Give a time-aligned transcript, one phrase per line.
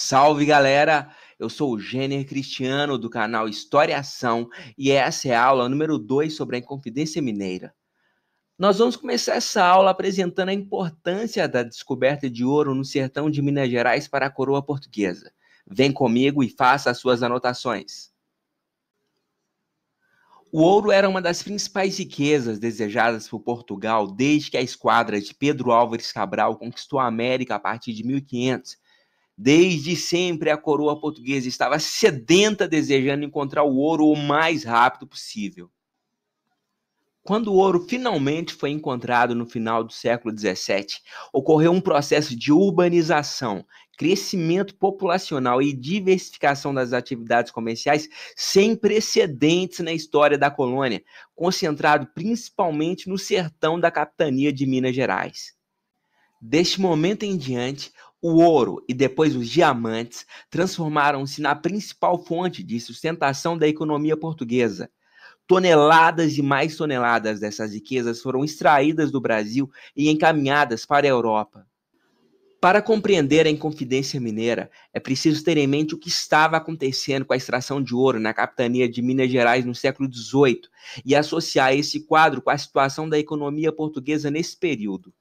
[0.00, 1.10] Salve galera!
[1.40, 4.48] Eu sou o Gêner Cristiano do canal História Ação
[4.78, 7.74] e essa é a aula número 2 sobre a Inconfidência Mineira.
[8.56, 13.42] Nós vamos começar essa aula apresentando a importância da descoberta de ouro no sertão de
[13.42, 15.32] Minas Gerais para a coroa portuguesa.
[15.68, 18.12] Vem comigo e faça as suas anotações.
[20.52, 25.34] O ouro era uma das principais riquezas desejadas por Portugal desde que a esquadra de
[25.34, 28.78] Pedro Álvares Cabral conquistou a América a partir de 1500
[29.40, 35.70] Desde sempre a coroa portuguesa estava sedenta desejando encontrar o ouro o mais rápido possível.
[37.22, 40.86] Quando o ouro finalmente foi encontrado no final do século XVII,
[41.32, 43.64] ocorreu um processo de urbanização,
[43.96, 51.00] crescimento populacional e diversificação das atividades comerciais sem precedentes na história da colônia,
[51.36, 55.56] concentrado principalmente no sertão da capitania de Minas Gerais.
[56.40, 62.78] Deste momento em diante, o ouro e depois os diamantes transformaram-se na principal fonte de
[62.80, 64.90] sustentação da economia portuguesa.
[65.46, 71.66] Toneladas e mais toneladas dessas riquezas foram extraídas do Brasil e encaminhadas para a Europa.
[72.60, 77.32] Para compreender a Inconfidência Mineira, é preciso ter em mente o que estava acontecendo com
[77.32, 80.62] a extração de ouro na capitania de Minas Gerais no século XVIII
[81.06, 85.14] e associar esse quadro com a situação da economia portuguesa nesse período.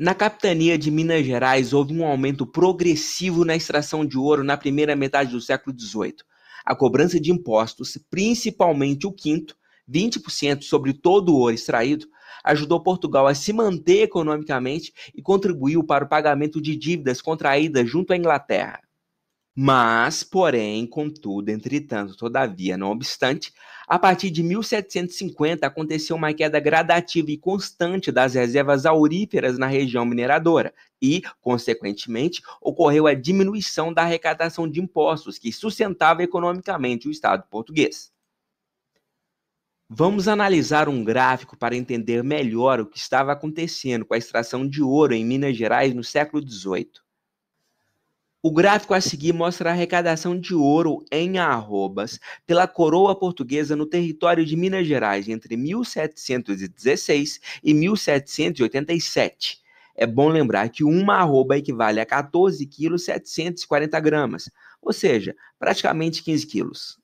[0.00, 4.94] Na capitania de Minas Gerais, houve um aumento progressivo na extração de ouro na primeira
[4.94, 6.18] metade do século XVIII.
[6.64, 9.56] A cobrança de impostos, principalmente o quinto,
[9.90, 12.06] 20% sobre todo o ouro extraído,
[12.44, 18.12] ajudou Portugal a se manter economicamente e contribuiu para o pagamento de dívidas contraídas junto
[18.12, 18.80] à Inglaterra.
[19.60, 23.52] Mas, porém, contudo, entretanto, todavia, não obstante,
[23.88, 30.04] a partir de 1750 aconteceu uma queda gradativa e constante das reservas auríferas na região
[30.04, 37.42] mineradora e, consequentemente, ocorreu a diminuição da arrecadação de impostos que sustentava economicamente o Estado
[37.50, 38.12] português.
[39.90, 44.84] Vamos analisar um gráfico para entender melhor o que estava acontecendo com a extração de
[44.84, 47.07] ouro em Minas Gerais no século XVIII.
[48.40, 53.84] O gráfico a seguir mostra a arrecadação de ouro em arrobas pela coroa portuguesa no
[53.84, 59.60] território de Minas Gerais entre 1716 e 1787.
[59.96, 64.48] É bom lembrar que uma arroba equivale a 14 quilos 740 gramas,
[64.80, 66.96] ou seja, praticamente 15 quilos.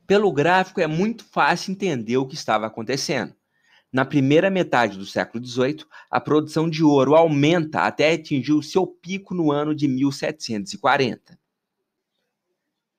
[0.06, 3.34] Pelo gráfico é muito fácil entender o que estava acontecendo.
[3.92, 8.86] Na primeira metade do século XVIII, a produção de ouro aumenta até atingir o seu
[8.86, 11.38] pico no ano de 1740.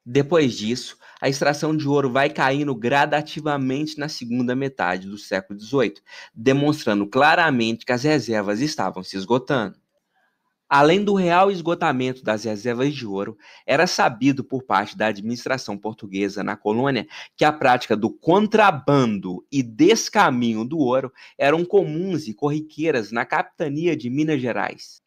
[0.06, 6.02] Depois disso, a extração de ouro vai caindo gradativamente na segunda metade do século XVIII,
[6.36, 9.78] demonstrando claramente que as reservas estavam se esgotando.
[10.68, 16.44] Além do real esgotamento das reservas de ouro, era sabido por parte da administração portuguesa
[16.44, 17.08] na colônia
[17.38, 23.96] que a prática do contrabando e descaminho do ouro eram comuns e corriqueiras na capitania
[23.96, 25.02] de Minas Gerais.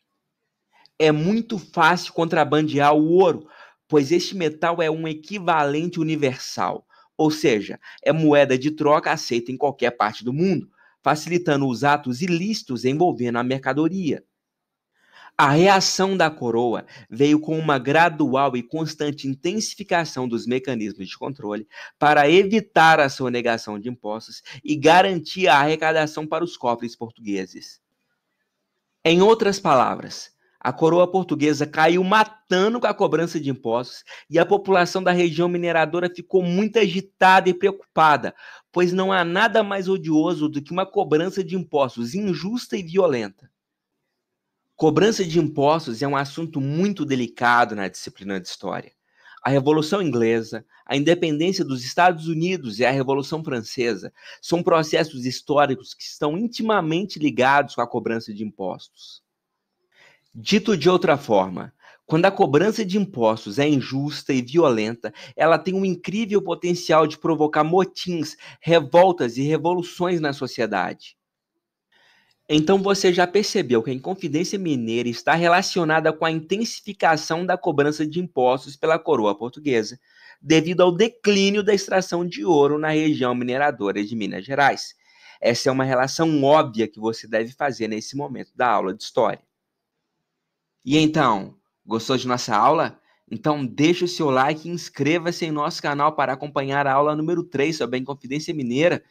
[0.99, 3.47] É muito fácil contrabandear o ouro,
[3.89, 6.87] pois este metal é um equivalente universal,
[7.17, 10.71] ou seja, é moeda de troca aceita em qualquer parte do mundo,
[11.03, 14.25] facilitando os atos ilícitos envolvendo a mercadoria.
[15.39, 21.69] A reação da coroa veio com uma gradual e constante intensificação dos mecanismos de controle
[21.99, 27.83] para evitar a sonegação de impostos e garantir a arrecadação para os cofres portugueses.
[29.05, 30.33] Em outras palavras,
[30.67, 35.49] a coroa portuguesa caiu matando com a cobrança de impostos e a população da região
[35.49, 38.35] mineradora ficou muito agitada e preocupada,
[38.73, 43.49] pois não há nada mais odioso do que uma cobrança de impostos injusta e violenta.
[44.75, 48.91] Cobrança de impostos é um assunto muito delicado na disciplina de história.
[49.45, 54.13] A Revolução Inglesa, a independência dos Estados Unidos e a Revolução Francesa
[54.43, 59.25] são processos históricos que estão intimamente ligados com a cobrança de impostos.
[60.39, 61.73] Dito de outra forma,
[62.05, 67.17] quando a cobrança de impostos é injusta e violenta, ela tem um incrível potencial de
[67.17, 71.17] provocar motins, revoltas e revoluções na sociedade.
[72.47, 78.07] Então você já percebeu que a Inconfidência Mineira está relacionada com a intensificação da cobrança
[78.07, 79.99] de impostos pela coroa portuguesa,
[80.39, 84.95] devido ao declínio da extração de ouro na região mineradora de Minas Gerais.
[85.41, 89.41] Essa é uma relação óbvia que você deve fazer nesse momento da aula de história.
[90.87, 91.57] E então,
[91.87, 92.99] Gostou de nossa aula?
[93.31, 97.45] Então deixe o seu like e inscreva-se em nosso canal para acompanhar a aula número
[97.45, 99.03] 3 sobre a Inconfidência Mineira.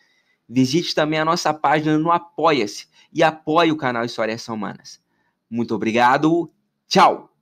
[0.48, 5.02] Visite também a nossa página no Apoia-se e apoie o canal Histórias Humanas.
[5.50, 6.52] Muito obrigado,
[6.88, 7.35] tchau!